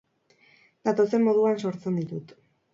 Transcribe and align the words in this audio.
Datozen 0.89 1.25
moduan 1.29 1.63
sortzen 1.67 2.03
ditut. 2.03 2.37